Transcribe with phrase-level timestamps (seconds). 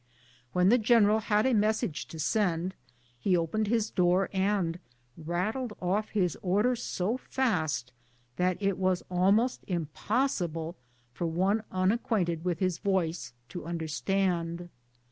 [0.51, 2.73] When the general had a message to send,
[3.19, 4.79] he opened his door and
[5.15, 7.93] rattled off his order so fast
[8.37, 10.75] that it was almost impossible
[11.13, 14.69] for one unacquainted with his voice to understand.